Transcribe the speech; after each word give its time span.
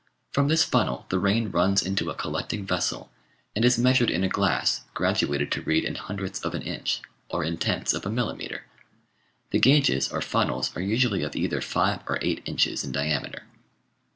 From 0.31 0.47
this 0.47 0.63
funnel 0.63 1.05
the 1.09 1.19
rain 1.19 1.51
runs 1.51 1.83
into 1.85 2.09
a 2.09 2.15
collecting 2.15 2.65
vessel, 2.65 3.11
and 3.55 3.63
is 3.63 3.77
measured 3.77 4.09
in 4.09 4.23
a 4.23 4.29
glass 4.29 4.81
graduated 4.95 5.51
to 5.51 5.61
read 5.61 5.85
in 5.85 5.93
hundredths 5.93 6.39
of 6.43 6.55
an 6.55 6.63
inch 6.63 7.01
or 7.29 7.43
in 7.43 7.57
tenths 7.57 7.93
of 7.93 8.03
a 8.03 8.09
millimetre. 8.09 8.65
The 9.51 9.59
gauges 9.59 10.11
or 10.11 10.19
funnels 10.23 10.75
are 10.75 10.81
usually 10.81 11.21
of 11.21 11.35
either 11.35 11.61
5 11.61 12.01
or 12.07 12.17
8 12.19 12.41
inches 12.45 12.83
in 12.83 12.91
diameter. 12.91 13.43